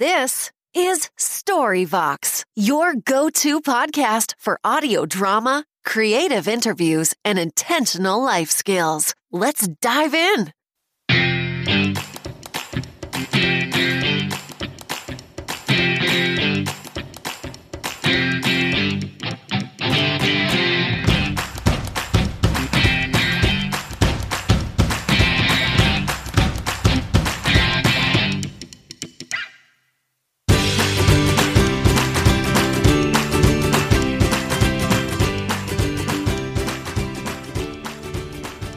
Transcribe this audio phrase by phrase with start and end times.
[0.00, 8.50] This is Storyvox, your go to podcast for audio drama, creative interviews, and intentional life
[8.50, 9.14] skills.
[9.30, 10.54] Let's dive in.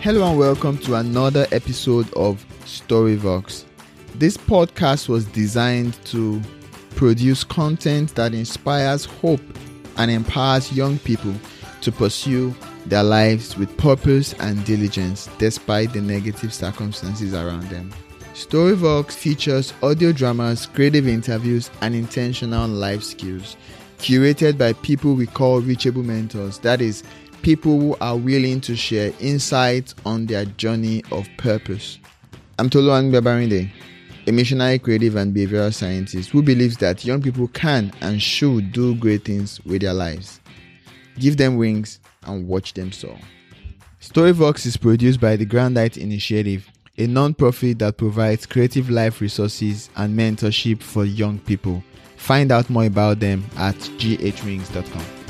[0.03, 3.63] Hello and welcome to another episode of Storyvox.
[4.15, 6.41] This podcast was designed to
[6.97, 9.39] produce content that inspires hope
[9.95, 11.33] and empowers young people
[11.79, 12.53] to pursue
[12.85, 17.89] their lives with purpose and diligence despite the negative circumstances around them.
[18.33, 23.55] Storyvox features audio dramas, creative interviews, and intentional life skills
[24.03, 26.59] curated by people we call reachable mentors.
[26.59, 27.03] That is,
[27.43, 31.99] people who are willing to share insights on their journey of purpose.
[32.57, 33.69] I'm Toluwani Babarinde,
[34.25, 38.95] a missionary creative and behavioral scientist who believes that young people can and should do
[38.95, 40.39] great things with their lives.
[41.19, 43.19] Give them wings and watch them soar.
[44.01, 46.65] Storyvox is produced by the Grandite Initiative,
[46.97, 51.83] a non-profit that provides creative life resources and mentorship for young people.
[52.15, 55.22] Find out more about them at ghwings.com.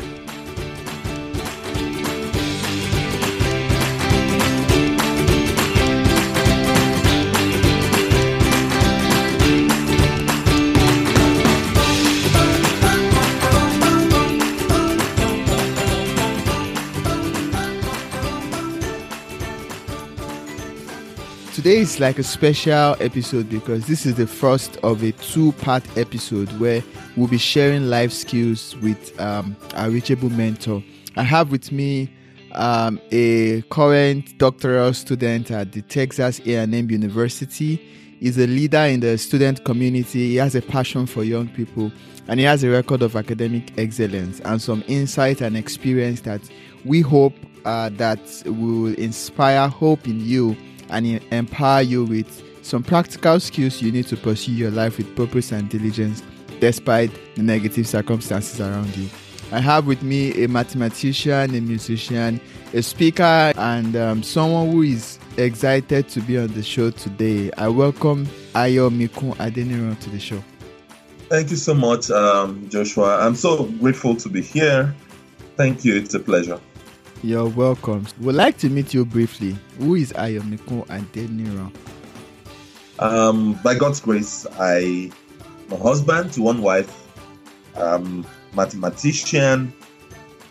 [21.64, 25.82] Today is like a special episode because this is the first of a two part
[25.98, 26.84] episode where
[27.16, 30.84] we'll be sharing life skills with um, our reachable mentor.
[31.16, 32.12] I have with me
[32.52, 37.76] um, a current doctoral student at the Texas A&M University.
[38.20, 40.32] He's a leader in the student community.
[40.32, 41.94] He has a passion for young people
[42.28, 46.42] and he has a record of academic excellence and some insight and experience that
[46.84, 50.58] we hope uh, that will inspire hope in you
[50.94, 55.52] and empower you with some practical skills you need to pursue your life with purpose
[55.52, 56.24] and diligence
[56.60, 59.10] despite the negative circumstances around you.
[59.52, 62.40] I have with me a mathematician, a musician,
[62.74, 67.52] a speaker, and um, someone who is excited to be on the show today.
[67.58, 68.26] I welcome
[68.56, 70.44] Ayo Mikun Adeniran to the show.
[71.30, 73.20] Thank you so much, um, Joshua.
[73.26, 74.96] I'm so grateful to be here.
[75.58, 75.96] Thank you.
[75.96, 76.60] It's a pleasure.
[77.24, 78.06] You're welcome.
[78.20, 79.56] We'd like to meet you briefly.
[79.80, 81.74] Who is Ayomikun Adeniran?
[83.00, 85.10] Um, by God's grace, I
[85.66, 86.92] am a husband to one wife,
[87.76, 89.74] um, mathematician,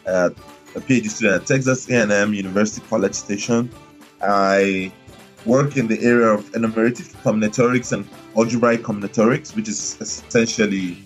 [0.06, 0.30] uh,
[0.74, 3.70] a PhD student at Texas A&M University College Station.
[4.22, 4.90] I
[5.44, 11.04] work in the area of enumerative combinatorics and algebraic combinatorics, which is essentially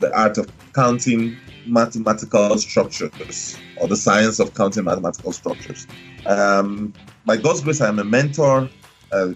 [0.00, 5.86] the art of counting mathematical structures or the science of counting mathematical structures.
[6.26, 6.92] Um,
[7.24, 8.68] by God's grace, I'm a mentor.
[9.12, 9.34] I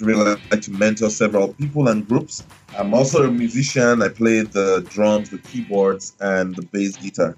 [0.00, 2.44] really like to mentor several people and groups.
[2.78, 4.02] I'm also a musician.
[4.02, 7.36] I play the drums, the keyboards, and the bass guitar.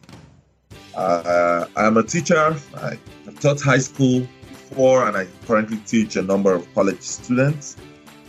[0.94, 2.56] Uh, I'm a teacher.
[2.76, 2.98] I
[3.40, 7.76] taught high school before, and I currently teach a number of college students.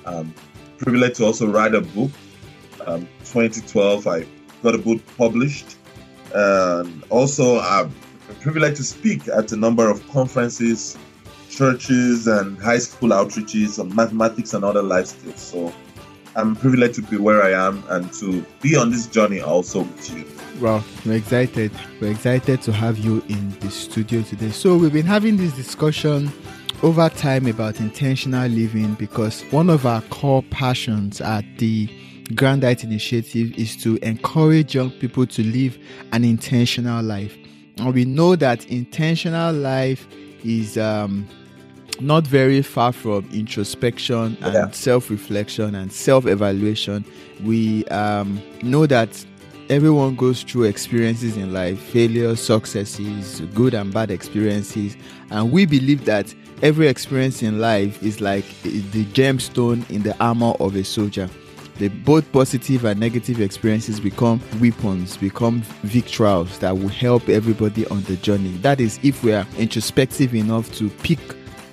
[0.06, 0.34] Um,
[0.78, 2.12] privileged to also write a book.
[2.85, 4.25] Um, 2012, I
[4.62, 5.78] got a book published.
[6.34, 7.92] And also, I'm
[8.42, 10.98] privileged to speak at a number of conferences,
[11.50, 15.40] churches, and high school outreaches on mathematics and other life skills.
[15.40, 15.74] So
[16.36, 20.16] I'm privileged to be where I am and to be on this journey also with
[20.16, 20.26] you.
[20.60, 21.72] Well, we're excited.
[22.00, 24.50] We're excited to have you in the studio today.
[24.50, 26.32] So we've been having this discussion
[26.82, 31.90] over time about intentional living because one of our core passions at the
[32.31, 35.78] Grandite Initiative is to encourage young people to live
[36.14, 37.35] an intentional life.
[37.78, 40.08] And we know that intentional life
[40.43, 41.28] is um,
[41.99, 44.72] not very far from introspection and yeah.
[44.72, 47.03] self reflection and self evaluation.
[47.43, 49.26] We um, know that
[49.69, 54.96] everyone goes through experiences in life failures, successes, good and bad experiences.
[55.29, 60.53] And we believe that every experience in life is like the gemstone in the armor
[60.59, 61.29] of a soldier
[61.78, 68.03] the both positive and negative experiences become weapons, become victuals that will help everybody on
[68.03, 68.52] the journey.
[68.58, 71.20] That is, if we are introspective enough to pick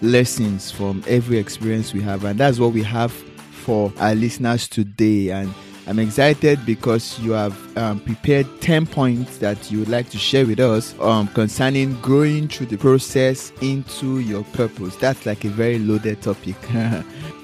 [0.02, 5.30] lessons from every experience we have, and that's what we have for our listeners today.
[5.30, 5.52] And
[5.86, 10.46] I'm excited because you have um, prepared 10 points that you would like to share
[10.46, 14.96] with us um, concerning growing through the process into your purpose.
[14.96, 16.56] That's like a very loaded topic.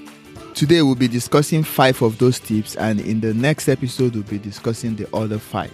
[0.56, 4.38] Today, we'll be discussing five of those tips, and in the next episode, we'll be
[4.38, 5.70] discussing the other five.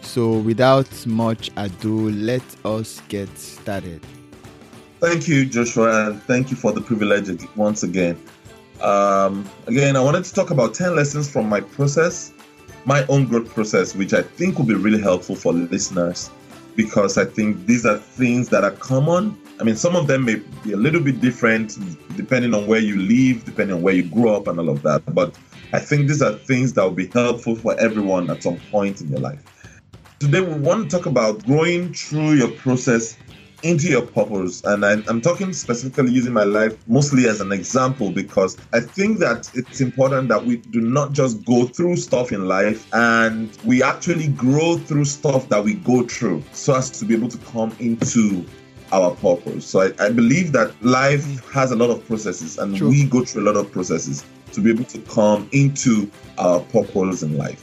[0.00, 4.04] So, without much ado, let us get started.
[4.98, 8.20] Thank you, Joshua, and thank you for the privilege once again.
[8.80, 12.32] Um, again, I wanted to talk about 10 lessons from my process,
[12.84, 16.32] my own growth process, which I think will be really helpful for listeners
[16.74, 19.38] because I think these are things that are common.
[19.58, 21.78] I mean, some of them may be a little bit different
[22.16, 25.02] depending on where you live, depending on where you grew up, and all of that.
[25.14, 25.38] But
[25.72, 29.08] I think these are things that will be helpful for everyone at some point in
[29.08, 29.42] your life.
[30.18, 33.16] Today, we want to talk about growing through your process
[33.62, 34.62] into your purpose.
[34.64, 39.18] And I, am talking specifically using my life mostly as an example because I think
[39.18, 43.82] that it's important that we do not just go through stuff in life and we
[43.82, 47.74] actually grow through stuff that we go through so as to be able to come
[47.80, 48.44] into
[48.92, 49.66] our purpose.
[49.66, 52.88] So I, I believe that life has a lot of processes and True.
[52.88, 57.22] we go through a lot of processes to be able to come into our purpose
[57.22, 57.62] in life.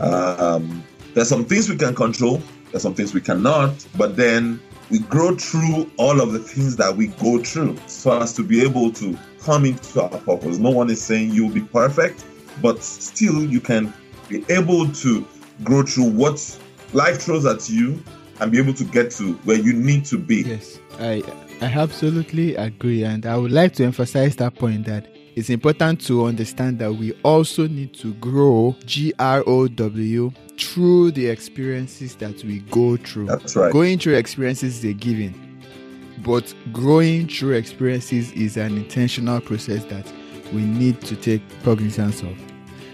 [0.00, 0.84] Um,
[1.14, 4.60] there's some things we can control, there's some things we cannot, but then
[4.90, 8.62] we grow through all of the things that we go through so as to be
[8.62, 10.58] able to come into our purpose.
[10.58, 12.24] No one is saying you'll be perfect,
[12.62, 13.92] but still you can
[14.28, 15.26] be able to
[15.64, 16.58] grow through what
[16.92, 18.02] life throws at you
[18.40, 20.42] and be able to get to where you need to be.
[20.42, 21.22] Yes, I
[21.60, 26.24] I absolutely agree and I would like to emphasize that point that it's important to
[26.24, 32.42] understand that we also need to grow G R O W through the experiences that
[32.44, 33.26] we go through.
[33.26, 33.72] That's right.
[33.72, 35.34] Going through experiences is a given,
[36.24, 40.06] but growing through experiences is an intentional process that
[40.52, 42.36] we need to take cognizance of.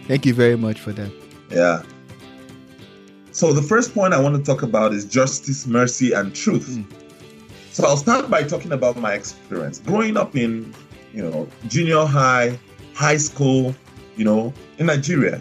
[0.06, 1.10] Thank you very much for that.
[1.50, 1.82] Yeah.
[3.34, 6.68] So, the first point I want to talk about is justice, mercy, and truth.
[6.68, 6.86] Mm.
[7.72, 9.80] So, I'll start by talking about my experience.
[9.80, 10.72] Growing up in,
[11.12, 12.56] you know, junior high,
[12.94, 13.74] high school,
[14.16, 15.40] you know, in Nigeria,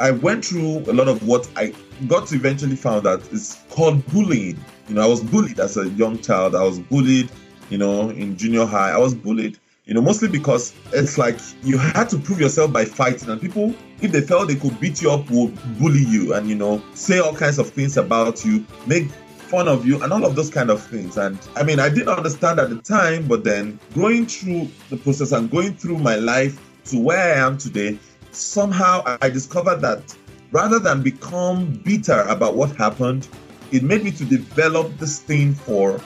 [0.00, 1.74] I went through a lot of what I
[2.06, 4.58] got to eventually found out is called bullying.
[4.88, 6.54] You know, I was bullied as a young child.
[6.54, 7.30] I was bullied,
[7.68, 8.92] you know, in junior high.
[8.92, 9.58] I was bullied,
[9.88, 13.74] you know, mostly because it's like you had to prove yourself by fighting, and people,
[14.02, 17.20] if they felt they could beat you up, would bully you and, you know, say
[17.20, 20.68] all kinds of things about you, make fun of you, and all of those kind
[20.68, 21.16] of things.
[21.16, 25.32] And I mean, I didn't understand at the time, but then going through the process
[25.32, 27.98] and going through my life to where I am today,
[28.30, 30.14] somehow I discovered that
[30.52, 33.26] rather than become bitter about what happened,
[33.72, 35.98] it made me to develop this thing for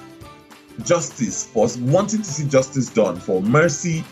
[0.84, 4.04] justice, for wanting to see justice done, for mercy,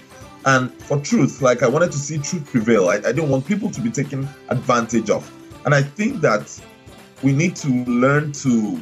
[0.44, 1.42] and for truth.
[1.42, 2.88] Like I wanted to see truth prevail.
[2.88, 5.30] I, I didn't want people to be taken advantage of.
[5.64, 6.58] And I think that
[7.22, 8.80] we need to learn to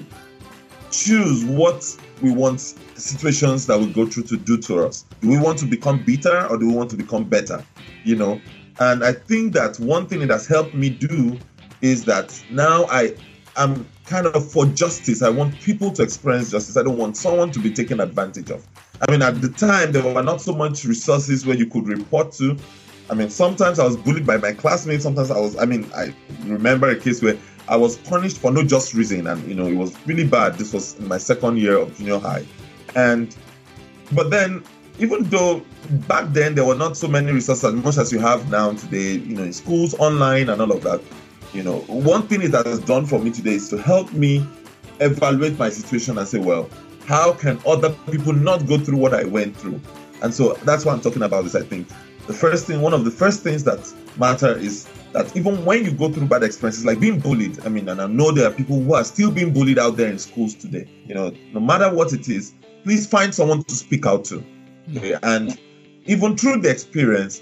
[0.90, 1.84] choose what
[2.22, 2.60] we want
[2.94, 5.04] situations that we go through to do to us.
[5.20, 7.64] Do we want to become bitter or do we want to become better?
[8.04, 8.40] You know,
[8.80, 11.38] and I think that one thing that has helped me do
[11.80, 13.14] is that now I
[13.62, 15.22] am kind of for justice.
[15.22, 16.76] I want people to experience justice.
[16.76, 18.66] I don't want someone to be taken advantage of.
[19.06, 22.32] I mean, at the time, there were not so much resources where you could report
[22.32, 22.56] to.
[23.10, 25.02] I mean, sometimes I was bullied by my classmates.
[25.02, 26.14] Sometimes I was, I mean, I
[26.44, 27.38] remember a case where
[27.69, 29.26] I was punished for no just reason.
[29.26, 30.54] And, you know, it was really bad.
[30.54, 32.44] This was in my second year of junior high.
[32.94, 33.35] And,
[34.12, 34.62] but then
[34.99, 35.62] even though
[36.09, 39.12] back then there were not so many resources as much as you have now today,
[39.12, 41.00] you know, in schools, online, and all of that.
[41.52, 44.47] You know, one thing it has done for me today is to help me
[45.00, 46.69] evaluate my situation and say, well,
[47.07, 49.81] how can other people not go through what I went through?
[50.23, 51.45] And so that's what I'm talking about.
[51.45, 51.88] Is I think
[52.26, 55.93] the first thing, one of the first things that matter is that even when you
[55.93, 58.81] go through bad experiences, like being bullied, I mean, and I know there are people
[58.83, 60.87] who are still being bullied out there in schools today.
[61.07, 62.52] You know, no matter what it is,
[62.85, 64.45] please find someone to speak out to
[64.97, 65.17] Okay?
[65.23, 65.59] And
[66.07, 67.40] even through the experience,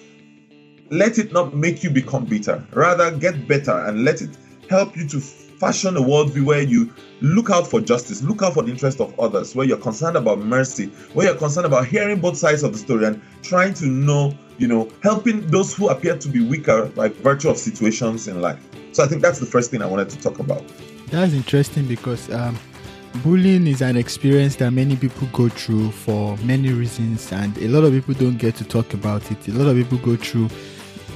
[0.90, 2.64] let it not make you become bitter.
[2.73, 4.31] Rather, get better and let it
[4.69, 8.62] help you to fashion a worldview where you look out for justice, look out for
[8.62, 12.37] the interest of others, where you're concerned about mercy, where you're concerned about hearing both
[12.37, 16.28] sides of the story and trying to know, you know, helping those who appear to
[16.28, 18.59] be weaker by virtue of situations in life.
[18.93, 20.62] So I think that's the first thing I wanted to talk about.
[21.09, 22.59] That's interesting because um,
[23.23, 27.85] bullying is an experience that many people go through for many reasons, and a lot
[27.85, 29.49] of people don't get to talk about it.
[29.49, 30.49] A lot of people go through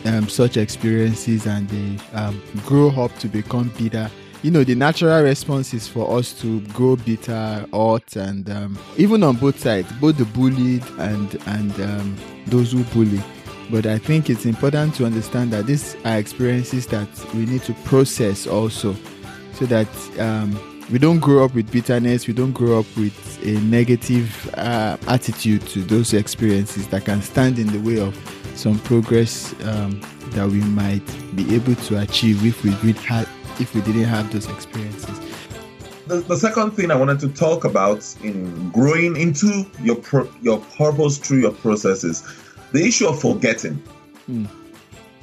[0.04, 4.10] um, such experiences and they um, grow up to become bitter.
[4.42, 9.22] You know, the natural response is for us to grow bitter, hurt, and um, even
[9.22, 12.16] on both sides, both the bullied and and um,
[12.46, 13.22] those who bully.
[13.70, 17.74] But I think it's important to understand that these are experiences that we need to
[17.84, 18.96] process also,
[19.52, 19.88] so that
[20.18, 20.58] um,
[20.90, 25.66] we don't grow up with bitterness, we don't grow up with a negative uh, attitude
[25.68, 28.16] to those experiences that can stand in the way of
[28.60, 30.00] some progress um,
[30.32, 33.26] that we might be able to achieve if we did had
[33.58, 35.18] if we didn't have those experiences.
[36.06, 40.58] The, the second thing I wanted to talk about in growing into your pro, your
[40.76, 42.22] purpose through your processes,
[42.72, 43.74] the issue of forgetting.
[44.26, 44.44] Hmm.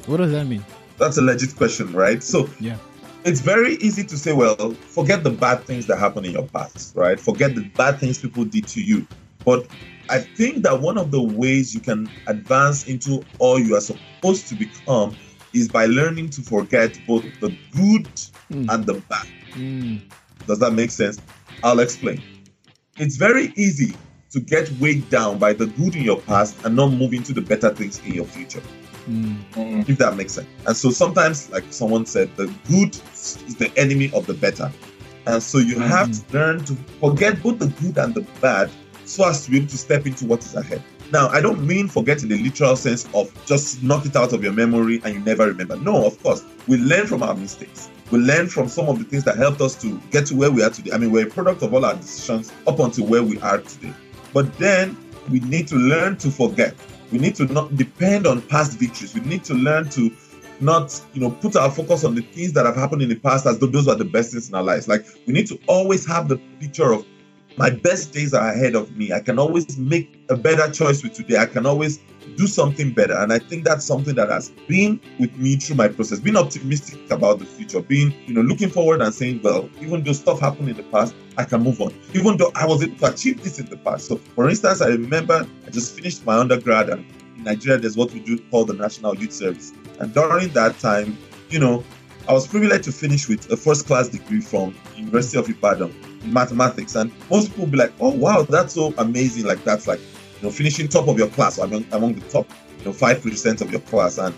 [0.06, 0.66] What does that mean?
[0.98, 2.24] That's a legit question, right?
[2.24, 2.78] So yeah
[3.28, 6.96] it's very easy to say, well, forget the bad things that happen in your past,
[6.96, 7.20] right?
[7.20, 9.06] Forget the bad things people did to you.
[9.44, 9.68] But
[10.10, 14.48] I think that one of the ways you can advance into all you are supposed
[14.48, 15.16] to become
[15.54, 18.06] is by learning to forget both the good
[18.52, 18.70] mm.
[18.70, 19.28] and the bad.
[19.54, 20.02] Mm.
[20.46, 21.20] Does that make sense?
[21.64, 22.22] I'll explain.
[22.98, 23.96] It's very easy
[24.32, 27.42] to get weighed down by the good in your past and not move into the
[27.42, 28.62] better things in your future.
[29.10, 29.88] Mm.
[29.90, 30.48] If that makes sense.
[30.66, 34.72] And so sometimes, like someone said, the good is the enemy of the better.
[35.26, 35.88] And so you mm.
[35.88, 38.70] have to learn to forget both the good and the bad
[39.08, 40.84] so as to be able to step into what is ahead.
[41.12, 44.44] Now, I don't mean forget in the literal sense of just knock it out of
[44.44, 45.78] your memory and you never remember.
[45.78, 46.44] No, of course.
[46.68, 47.90] We learn from our mistakes.
[48.12, 50.64] We learn from some of the things that helped us to get to where we
[50.64, 50.92] are today.
[50.92, 53.94] I mean, we're a product of all our decisions up until where we are today.
[54.34, 54.98] But then
[55.30, 56.76] we need to learn to forget
[57.12, 59.14] we need to not depend on past victories.
[59.14, 60.12] We need to learn to
[60.60, 63.46] not, you know, put our focus on the things that have happened in the past
[63.46, 64.88] as though those are the best things in our lives.
[64.88, 67.06] Like we need to always have the picture of
[67.58, 69.12] my best days are ahead of me.
[69.12, 71.38] I can always make a better choice with today.
[71.38, 72.00] I can always
[72.36, 73.18] do something better.
[73.18, 77.10] And I think that's something that has been with me through my process, being optimistic
[77.10, 80.70] about the future, being, you know, looking forward and saying, well, even though stuff happened
[80.70, 81.94] in the past, I can move on.
[82.14, 84.08] Even though I was able to achieve this in the past.
[84.08, 87.06] So, for instance, I remember I just finished my undergrad and
[87.38, 89.74] in Nigeria, there's what we do call the National Youth Service.
[90.00, 91.18] And during that time,
[91.50, 91.84] you know,
[92.30, 95.94] I was privileged to finish with a first class degree from University of Ibadan
[96.24, 96.96] mathematics.
[96.96, 99.46] And most people be like, oh, wow, that's so amazing.
[99.46, 102.48] Like, that's like, you know, finishing top of your class, among, among the top,
[102.80, 104.18] you know, 5% of your class.
[104.18, 104.36] And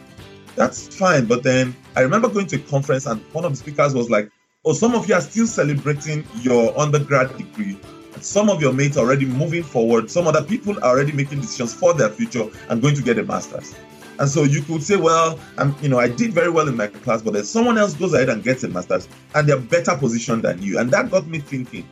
[0.55, 1.25] that's fine.
[1.25, 4.29] But then I remember going to a conference and one of the speakers was like,
[4.65, 7.79] oh, some of you are still celebrating your undergrad degree.
[8.21, 10.11] Some of your mates are already moving forward.
[10.11, 13.23] Some other people are already making decisions for their future and going to get a
[13.23, 13.73] master's.
[14.19, 16.87] And so you could say, well, I'm, you know, I did very well in my
[16.87, 20.43] class, but then someone else goes ahead and gets a master's and they're better positioned
[20.43, 20.77] than you.
[20.77, 21.87] And that got me thinking,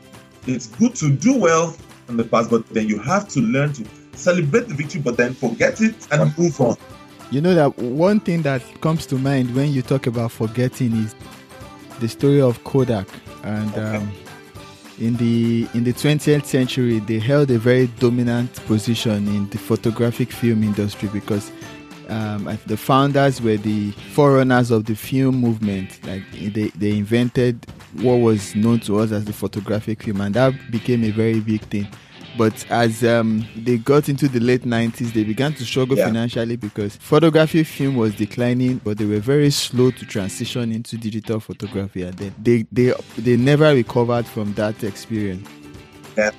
[0.46, 1.76] it's good to do well
[2.10, 5.34] in the past, but then you have to learn to celebrate the victory, but then
[5.34, 6.76] forget it and move on.
[7.32, 11.16] You know that one thing that comes to mind when you talk about forgetting is
[12.00, 13.08] the story of Kodak,
[13.44, 13.98] and okay.
[13.98, 14.12] um,
[15.00, 20.32] in the in the 20th century, they held a very dominant position in the photographic
[20.32, 21.52] film industry because
[22.10, 26.06] um, the founders were the forerunners of the film movement.
[26.06, 27.66] Like they, they invented
[28.02, 31.62] what was known to us as the photographic film, and that became a very big
[31.64, 31.88] thing.
[32.38, 36.06] But as um, they got into the late 90s, they began to struggle yeah.
[36.06, 41.40] financially because photography film was declining, but they were very slow to transition into digital
[41.40, 42.04] photography.
[42.04, 45.50] And then they, they, they never recovered from that experience.
[46.16, 46.30] Yeah.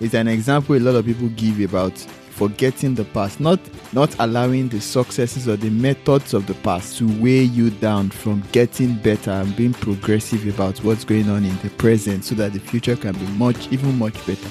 [0.00, 1.92] It's an example a lot of people give about
[2.38, 3.58] forgetting the past, not
[3.92, 8.42] not allowing the successes or the methods of the past to weigh you down from
[8.52, 12.60] getting better and being progressive about what's going on in the present so that the
[12.60, 14.48] future can be much even much better.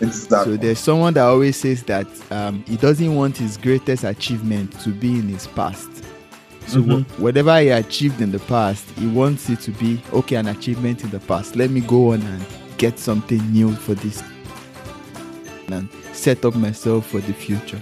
[0.00, 0.54] Exactly.
[0.54, 4.88] So there's someone that always says that um, he doesn't want his greatest achievement to
[4.88, 5.90] be in his past.
[6.68, 7.22] So mm-hmm.
[7.22, 11.10] whatever he achieved in the past, he wants it to be okay, an achievement in
[11.10, 11.54] the past.
[11.54, 12.46] Let me go on and
[12.78, 14.22] get something new for this
[15.72, 17.80] and set up myself for the future.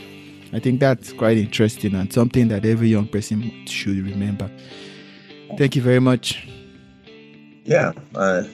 [0.52, 4.50] I think that's quite interesting and something that every young person should remember.
[5.56, 6.48] Thank you very much.
[7.64, 8.44] Yeah, uh,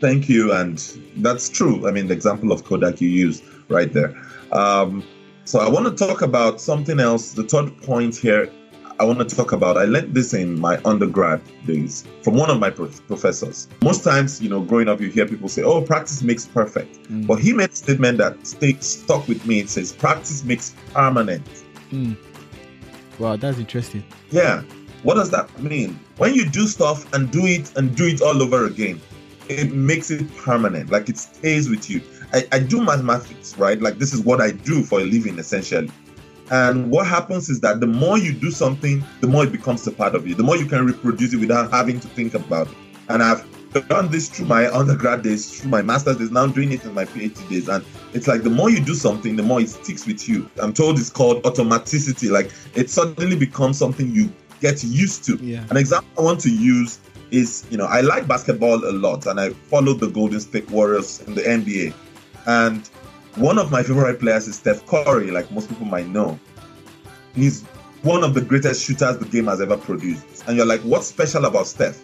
[0.00, 0.52] Thank you.
[0.52, 0.78] And
[1.16, 1.88] that's true.
[1.88, 4.14] I mean, the example of Kodak you used right there.
[4.52, 5.04] Um,
[5.44, 7.32] so I want to talk about something else.
[7.32, 8.50] The third point here
[8.98, 9.76] I want to talk about.
[9.76, 13.68] I learned this in my undergrad days from one of my professors.
[13.82, 17.26] Most times, you know, growing up, you hear people say, "Oh, practice makes perfect," mm.
[17.26, 19.60] but he made a statement that stayed stuck with me.
[19.60, 21.46] It says, "Practice makes permanent."
[21.90, 22.16] Mm.
[23.18, 24.04] Wow, that's interesting.
[24.30, 24.62] Yeah.
[25.02, 25.98] What does that mean?
[26.16, 29.00] When you do stuff and do it and do it all over again,
[29.48, 32.00] it makes it permanent, like it stays with you.
[32.32, 33.80] I, I do mathematics, right?
[33.80, 35.90] Like this is what I do for a living, essentially.
[36.50, 39.92] And what happens is that the more you do something, the more it becomes a
[39.92, 40.34] part of you.
[40.34, 42.74] The more you can reproduce it without having to think about it.
[43.08, 43.44] And I've
[43.88, 47.04] done this through my undergrad days, through my master's days, now doing it in my
[47.04, 47.68] PhD days.
[47.68, 47.84] And
[48.14, 50.48] it's like the more you do something, the more it sticks with you.
[50.60, 52.30] I'm told it's called automaticity.
[52.30, 55.36] Like it suddenly becomes something you get used to.
[55.36, 55.64] Yeah.
[55.70, 57.00] An example I want to use
[57.30, 61.20] is, you know, I like basketball a lot and I follow the Golden State Warriors
[61.22, 61.92] in the NBA.
[62.46, 62.88] And
[63.36, 66.38] one of my favorite players is Steph Curry, like most people might know.
[67.34, 67.62] He's
[68.02, 70.44] one of the greatest shooters the game has ever produced.
[70.46, 72.02] And you're like, what's special about Steph?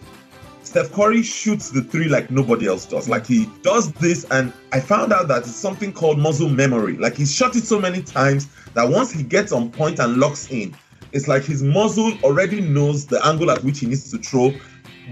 [0.63, 3.09] Steph Curry shoots the three like nobody else does.
[3.09, 6.97] Like he does this, and I found out that it's something called muscle memory.
[6.97, 10.49] Like he's shot it so many times that once he gets on point and locks
[10.51, 10.75] in,
[11.11, 14.53] it's like his muzzle already knows the angle at which he needs to throw,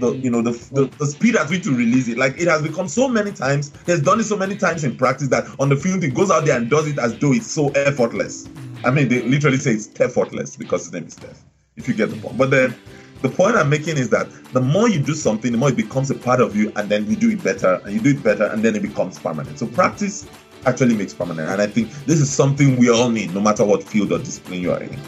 [0.00, 0.98] the you know the, the, mm.
[0.98, 2.18] the speed at which to release it.
[2.18, 3.72] Like it has become so many times.
[3.86, 6.30] He has done it so many times in practice that on the field he goes
[6.30, 8.48] out there and does it as though it's so effortless.
[8.84, 11.42] I mean, they literally say it's effortless because his name is Steph.
[11.76, 12.74] If you get the point, but then
[13.22, 16.10] the point I'm making is that the more you do something, the more it becomes
[16.10, 18.44] a part of you, and then you do it better, and you do it better,
[18.46, 19.58] and then it becomes permanent.
[19.58, 20.28] So practice
[20.66, 23.82] actually makes permanent, and I think this is something we all need, no matter what
[23.82, 24.98] field or discipline you are in.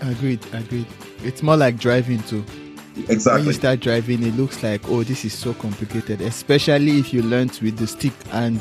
[0.00, 0.86] Agreed, agreed.
[1.24, 2.44] It's more like driving too.
[3.08, 3.40] Exactly.
[3.40, 7.22] When you start driving, it looks like, oh, this is so complicated, especially if you
[7.22, 8.12] learn with the stick.
[8.32, 8.60] And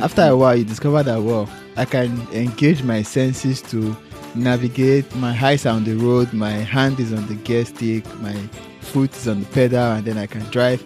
[0.00, 3.96] after a while, you discover that, well, I can engage my senses to
[4.34, 5.14] navigate.
[5.16, 8.34] My eyes are on the road, my hand is on the gear stick, my
[8.80, 10.84] foot is on the pedal, and then I can drive.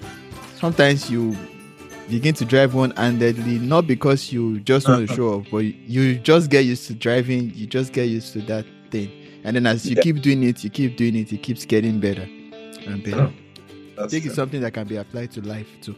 [0.56, 1.36] Sometimes you
[2.08, 5.16] begin to drive one handedly, not because you just want to uh-huh.
[5.16, 8.66] show off, but you just get used to driving, you just get used to that
[8.90, 9.10] thing.
[9.44, 10.02] And then as you Yeah.
[10.02, 12.28] keep doing it, you keep doing it, it keeps getting better
[12.86, 13.32] and better.
[13.32, 14.30] I That's think true.
[14.30, 15.96] it's something that can be applied to life too.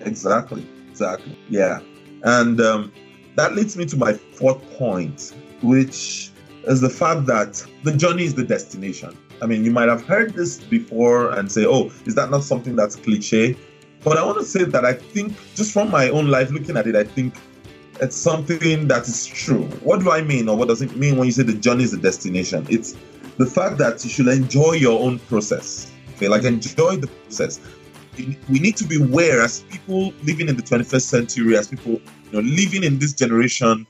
[0.00, 0.66] Exactly.
[0.90, 1.38] Exactly.
[1.48, 1.80] Yeah.
[2.24, 2.92] And um,
[3.36, 6.30] that leads me to my fourth point, which
[6.64, 9.16] is the fact that the journey is the destination.
[9.42, 12.76] I mean, you might have heard this before and say, oh, is that not something
[12.76, 13.56] that's cliche?
[14.02, 16.86] But I want to say that I think, just from my own life, looking at
[16.86, 17.34] it, I think
[18.00, 19.64] it's something that is true.
[19.82, 21.92] What do I mean, or what does it mean when you say the journey is
[21.92, 22.66] the destination?
[22.68, 22.96] It's
[23.36, 25.90] the fact that you should enjoy your own process.
[26.20, 27.60] Okay, like enjoy the process
[28.48, 32.32] we need to be aware as people living in the 21st century, as people you
[32.32, 33.86] know living in this generation,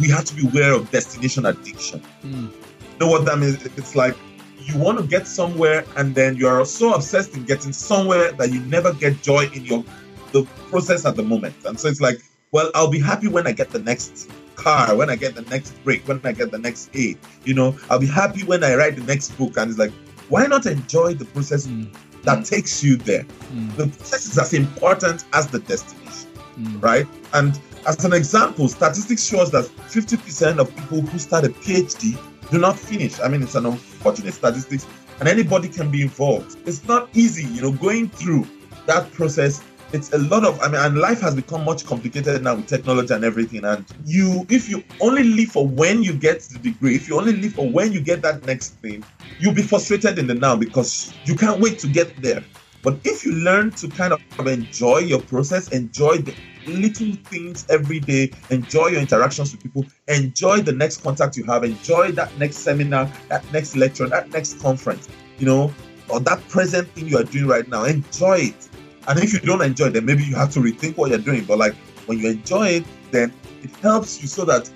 [0.00, 2.02] we have to be aware of destination addiction.
[2.22, 2.50] Mm.
[2.50, 3.64] You know what that means?
[3.64, 4.16] It's like
[4.58, 8.52] you want to get somewhere, and then you are so obsessed in getting somewhere that
[8.52, 9.84] you never get joy in your
[10.32, 11.54] the process at the moment.
[11.64, 12.20] And so it's like,
[12.50, 15.72] well, I'll be happy when I get the next car, when I get the next
[15.84, 17.18] break, when I get the next aid.
[17.44, 19.56] You know, I'll be happy when I write the next book.
[19.56, 19.92] And it's like,
[20.28, 21.88] why not enjoy the process Mm.
[22.24, 23.24] that takes you there?
[23.54, 23.76] Mm.
[23.76, 26.82] The process is as important as the destination, Mm.
[26.82, 27.06] right?
[27.34, 32.16] And as an example, statistics shows that 50% of people who start a PhD
[32.50, 33.20] do not finish.
[33.20, 34.86] I mean, it's an unfortunate statistics,
[35.20, 36.56] and anybody can be involved.
[36.66, 38.46] It's not easy, you know, going through
[38.86, 39.62] that process.
[39.96, 43.14] It's a lot of, I mean, and life has become much complicated now with technology
[43.14, 43.64] and everything.
[43.64, 47.34] And you, if you only live for when you get the degree, if you only
[47.34, 49.02] live for when you get that next thing,
[49.38, 52.44] you'll be frustrated in the now because you can't wait to get there.
[52.82, 56.34] But if you learn to kind of enjoy your process, enjoy the
[56.66, 61.64] little things every day, enjoy your interactions with people, enjoy the next contact you have,
[61.64, 65.72] enjoy that next seminar, that next lecture, that next conference, you know,
[66.10, 68.68] or that present thing you are doing right now, enjoy it.
[69.08, 71.44] And if you don't enjoy it, then maybe you have to rethink what you're doing.
[71.44, 71.74] But like
[72.06, 74.70] when you enjoy it, then it helps you so that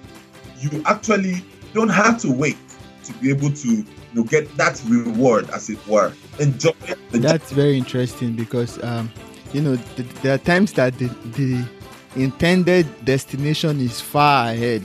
[0.60, 2.56] you actually don't have to wait
[3.04, 6.12] to be able to you know, get that reward, as it were.
[6.38, 6.72] Enjoy
[7.10, 9.10] the That's very interesting because, um,
[9.52, 11.64] you know, th- there are times that the, the
[12.16, 14.82] intended destination is far ahead,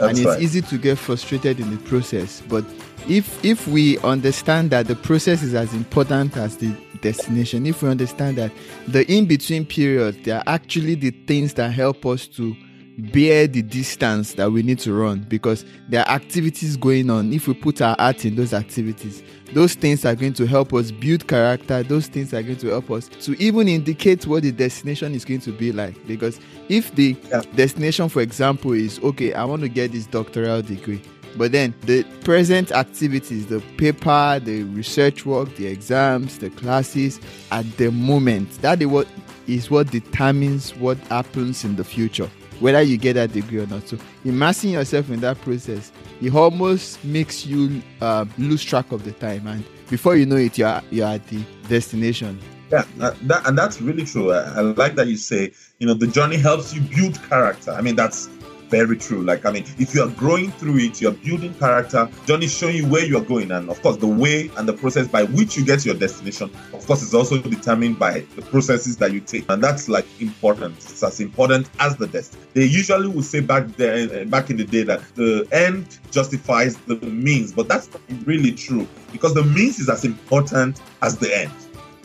[0.00, 0.40] and it's right.
[0.40, 2.42] easy to get frustrated in the process.
[2.48, 2.64] But
[3.08, 7.88] if if we understand that the process is as important as the destination, if we
[7.88, 8.52] understand that
[8.88, 12.54] the in between periods, they are actually the things that help us to
[12.98, 17.32] bear the distance that we need to run because there are activities going on.
[17.32, 19.22] If we put our heart in those activities,
[19.54, 21.82] those things are going to help us build character.
[21.82, 25.40] Those things are going to help us to even indicate what the destination is going
[25.40, 26.06] to be like.
[26.06, 27.42] Because if the Yeah.
[27.56, 31.00] destination, for example, is okay, I want to get this doctoral degree.
[31.36, 37.64] But then the present activities, the paper, the research work, the exams, the classes at
[37.76, 39.06] the moment, that is what
[39.46, 43.88] is what determines what happens in the future, whether you get that degree or not.
[43.88, 45.90] So immersing yourself in that process,
[46.20, 50.58] it almost makes you uh, lose track of the time, and before you know it,
[50.58, 52.38] you are you are at the destination.
[52.70, 54.32] Yeah, that, and that's really true.
[54.32, 57.72] I, I like that you say, you know, the journey helps you build character.
[57.72, 58.28] I mean, that's
[58.70, 59.22] very true.
[59.22, 62.08] Like, I mean, if you are growing through it, you're building character.
[62.26, 63.50] John is showing you where you're going.
[63.50, 66.50] And of course, the way and the process by which you get to your destination,
[66.72, 69.44] of course, is also determined by the processes that you take.
[69.50, 70.76] And that's like important.
[70.76, 72.42] It's as important as the destiny.
[72.54, 76.76] They usually will say back there, eh, back in the day that the end justifies
[76.76, 81.36] the means, but that's not really true because the means is as important as the
[81.36, 81.52] end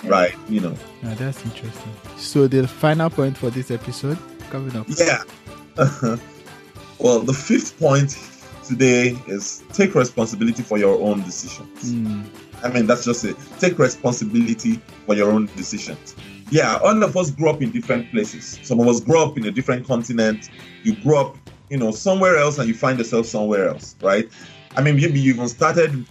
[0.06, 4.18] right you know yeah, that's interesting so the final point for this episode
[4.50, 5.24] coming up yeah
[7.00, 8.18] well the fifth point
[8.64, 11.94] today is take responsibility for your own decisions.
[11.94, 12.26] Mm.
[12.64, 13.36] i mean that's just it.
[13.60, 16.16] Take responsibility for your own decisions.
[16.50, 18.60] Yeah all of us grew up in different places.
[18.64, 20.50] Some of us grew up in a different continent.
[20.84, 21.38] You grew up
[21.70, 24.30] you know somewhere else and you find yourself somewhere else right?
[24.76, 26.06] I mean maybe you even started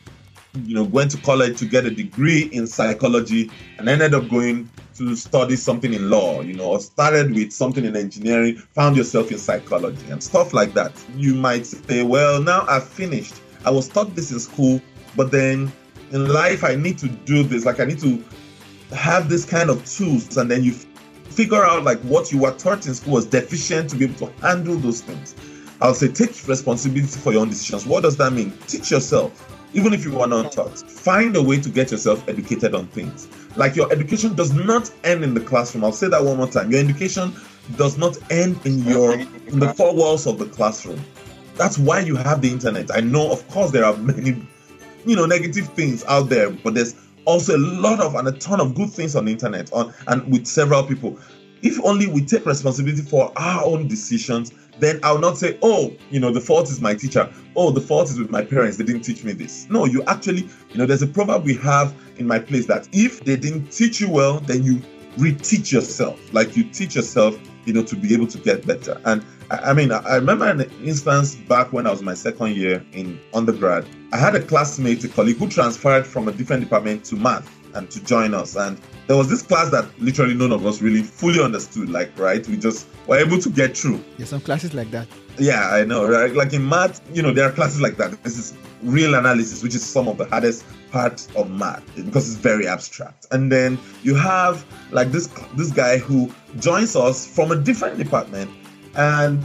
[0.62, 4.68] you know, went to college to get a degree in psychology and ended up going
[4.96, 9.32] to study something in law, you know, or started with something in engineering, found yourself
[9.32, 10.92] in psychology and stuff like that.
[11.16, 13.34] You might say, well, now I've finished.
[13.64, 14.80] I was taught this in school,
[15.16, 15.72] but then
[16.12, 17.64] in life, I need to do this.
[17.64, 18.22] Like, I need to
[18.94, 20.36] have this kind of tools.
[20.36, 20.72] And then you
[21.24, 24.32] figure out like what you were taught in school was deficient to be able to
[24.40, 25.34] handle those things.
[25.80, 27.84] I'll say, take responsibility for your own decisions.
[27.84, 28.56] What does that mean?
[28.68, 30.78] Teach yourself even if you are not taught.
[30.78, 33.28] Find a way to get yourself educated on things.
[33.56, 35.84] Like your education does not end in the classroom.
[35.84, 36.70] I'll say that one more time.
[36.70, 37.34] Your education
[37.76, 41.00] does not end in your in the four walls of the classroom.
[41.56, 42.94] That's why you have the internet.
[42.94, 44.46] I know, of course, there are many,
[45.04, 46.94] you know, negative things out there, but there's
[47.26, 50.30] also a lot of and a ton of good things on the internet on and
[50.30, 51.18] with several people.
[51.62, 56.20] If only we take responsibility for our own decisions then I'll not say, oh, you
[56.20, 57.32] know, the fault is my teacher.
[57.56, 58.76] Oh, the fault is with my parents.
[58.76, 59.68] They didn't teach me this.
[59.70, 63.20] No, you actually, you know, there's a proverb we have in my place that if
[63.24, 64.80] they didn't teach you well, then you
[65.16, 66.32] reteach yourself.
[66.32, 69.00] Like you teach yourself, you know, to be able to get better.
[69.04, 72.84] And I, I mean, I remember an instance back when I was my second year
[72.92, 73.86] in undergrad.
[74.12, 77.90] I had a classmate, a colleague who transferred from a different department to math and
[77.90, 78.56] to join us.
[78.56, 81.88] And there was this class that literally none of us really fully understood.
[81.90, 82.46] Like, right?
[82.48, 84.02] We just were able to get through.
[84.16, 85.06] There's some classes like that.
[85.38, 86.06] Yeah, I know.
[86.06, 86.32] Right?
[86.32, 88.22] Like in math, you know, there are classes like that.
[88.22, 92.40] This is real analysis, which is some of the hardest part of math because it's
[92.40, 93.26] very abstract.
[93.32, 98.50] And then you have like this this guy who joins us from a different department,
[98.96, 99.44] and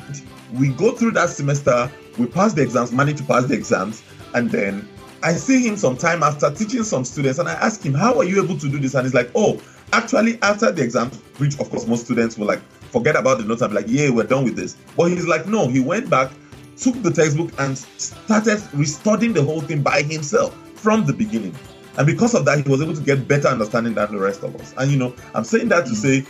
[0.53, 1.91] we go through that semester.
[2.17, 4.03] We pass the exams, manage to pass the exams,
[4.35, 4.87] and then
[5.21, 8.43] I see him sometime after teaching some students, and I ask him, How are you
[8.43, 8.95] able to do this?
[8.95, 9.61] And he's like, Oh,
[9.93, 13.61] actually, after the exam, which of course most students will like forget about the notes
[13.61, 14.77] and be like, Yeah, we're done with this.
[14.95, 16.31] But he's like, No, he went back,
[16.77, 21.55] took the textbook, and started restudying the whole thing by himself from the beginning.
[21.97, 24.55] And because of that, he was able to get better understanding than the rest of
[24.55, 24.73] us.
[24.77, 25.95] And you know, I'm saying that to mm.
[25.95, 26.25] say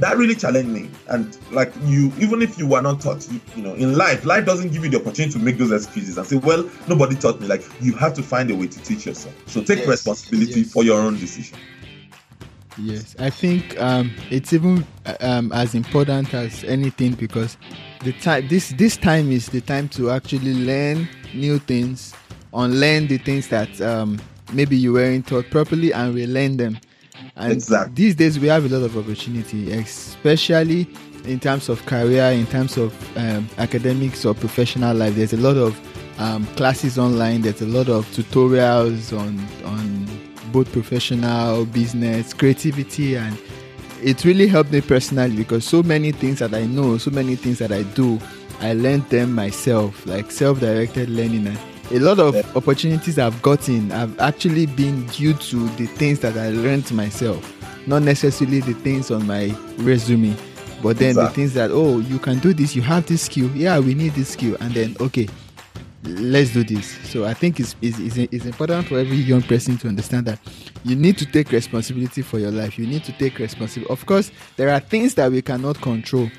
[0.00, 0.90] that really challenged me.
[1.08, 4.46] And like you, even if you were not taught, you, you, know, in life, life
[4.46, 7.46] doesn't give you the opportunity to make those excuses and say, well, nobody taught me.
[7.46, 9.34] Like you have to find a way to teach yourself.
[9.46, 9.88] So take yes.
[9.88, 10.72] responsibility yes.
[10.72, 11.58] for your own decision.
[12.78, 14.86] Yes, I think um, it's even
[15.20, 17.58] um, as important as anything because
[18.04, 22.14] the time this this time is the time to actually learn new things,
[22.54, 24.18] unlearn the things that um,
[24.54, 26.78] maybe you weren't taught properly, and relearn them
[27.36, 27.94] and exactly.
[27.94, 30.88] these days we have a lot of opportunity, especially
[31.24, 35.14] in terms of career, in terms of um, academics or professional life.
[35.14, 35.78] There's a lot of
[36.18, 37.42] um, classes online.
[37.42, 40.06] There's a lot of tutorials on on
[40.52, 43.38] both professional, business, creativity, and
[44.02, 47.58] it really helped me personally because so many things that I know, so many things
[47.58, 48.18] that I do,
[48.60, 51.46] I learned them myself, like self-directed learning.
[51.46, 51.58] And
[51.90, 52.42] a lot of yeah.
[52.54, 57.42] opportunities I've gotten have actually been due to the things that I learned myself,
[57.86, 60.36] not necessarily the things on my resume,
[60.82, 61.28] but then exactly.
[61.28, 64.12] the things that oh you can do this, you have this skill, yeah we need
[64.12, 65.28] this skill, and then okay,
[66.04, 66.96] let's do this.
[67.10, 70.38] So I think it's, it's, it's important for every young person to understand that
[70.84, 72.78] you need to take responsibility for your life.
[72.78, 73.92] You need to take responsibility.
[73.92, 76.30] Of course, there are things that we cannot control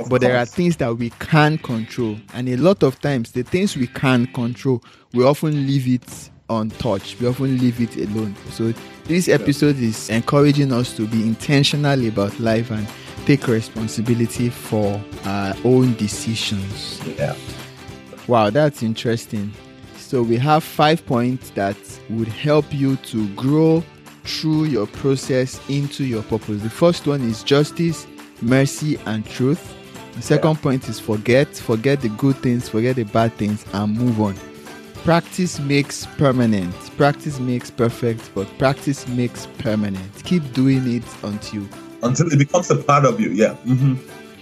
[0.00, 0.20] of but course.
[0.20, 2.16] there are things that we can control.
[2.34, 4.82] And a lot of times, the things we can control,
[5.12, 7.20] we often leave it untouched.
[7.20, 8.34] We often leave it alone.
[8.50, 8.72] So,
[9.04, 12.86] this episode is encouraging us to be intentional about life and
[13.26, 17.00] take responsibility for our own decisions.
[17.06, 17.34] Yeah.
[18.26, 19.52] Wow, that's interesting.
[19.96, 21.76] So, we have five points that
[22.10, 23.82] would help you to grow
[24.24, 26.62] through your process into your purpose.
[26.62, 28.06] The first one is justice,
[28.42, 29.74] mercy, and truth.
[30.18, 30.62] The second yeah.
[30.62, 34.34] point is forget, forget the good things, forget the bad things, and move on.
[35.04, 36.74] Practice makes permanent.
[36.96, 40.24] Practice makes perfect, but practice makes permanent.
[40.24, 41.64] Keep doing it until
[42.02, 43.30] until it becomes a part of you.
[43.30, 43.54] Yeah.
[43.64, 43.94] Mm-hmm.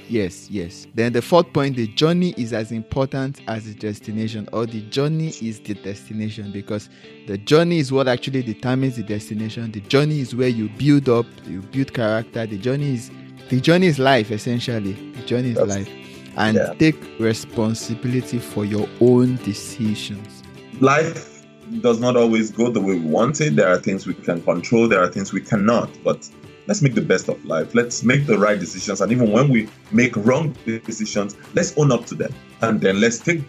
[0.08, 0.86] Yes, yes.
[0.94, 5.34] Then the fourth point the journey is as important as the destination, or the journey
[5.42, 6.88] is the destination because
[7.26, 9.72] the journey is what actually determines the destination.
[9.72, 12.46] The journey is where you build up, you build character.
[12.46, 13.10] The journey is
[13.48, 14.92] the journey is life essentially.
[14.92, 15.90] The journey is That's- life.
[16.38, 16.74] And yeah.
[16.78, 20.42] take responsibility for your own decisions.
[20.80, 21.32] life
[21.80, 23.56] does not always go the way we want it.
[23.56, 25.88] There are things we can control, there are things we cannot.
[26.04, 26.28] But
[26.66, 27.74] let's make the best of life.
[27.74, 29.00] Let's make the right decisions.
[29.00, 32.32] And even when we make wrong decisions, let's own up to them.
[32.60, 33.40] And then let's take,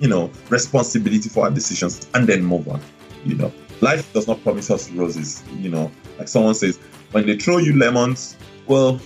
[0.00, 2.80] you know, responsibility for our decisions and then move on.
[3.24, 5.42] You know, life does not promise us roses.
[5.56, 6.78] You know, like someone says,
[7.12, 8.36] when they throw you lemons,
[8.66, 9.00] well,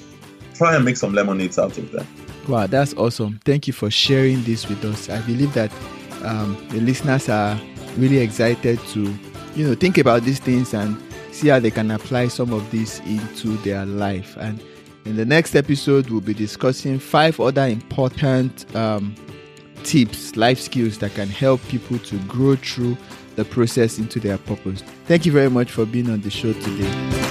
[0.59, 2.07] try and make some lemonades out of them.
[2.49, 3.41] Wow, that's awesome.
[3.45, 5.09] Thank you for sharing this with us.
[5.09, 5.73] I believe that
[6.25, 7.59] um, the listeners are
[7.97, 9.15] really excited to,
[9.55, 13.01] you know, think about these things and see how they can apply some of this
[13.01, 14.37] into their life.
[14.39, 14.63] And
[15.05, 19.15] in the next episode, we'll be discussing five other important um,
[19.85, 22.97] tips, life skills that can help people to grow through
[23.37, 24.83] the process into their purpose.
[25.07, 27.28] Thank you very much for being on the show today.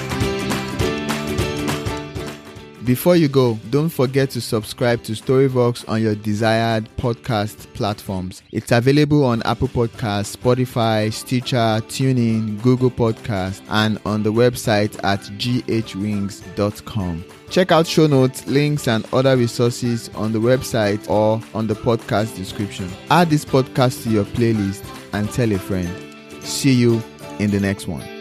[2.88, 8.41] Before you go, don't forget to subscribe to Storyvox on your desired podcast platforms.
[8.54, 15.19] It's available on Apple Podcasts, Spotify, Stitcher, TuneIn, Google Podcasts, and on the website at
[15.38, 17.26] ghwings.com.
[17.50, 22.38] Check out show notes, links, and other resources on the website or on the podcast
[22.38, 22.89] description.
[23.12, 25.93] Add this podcast to your playlist and tell a friend.
[26.41, 27.04] See you
[27.39, 28.16] in the next one.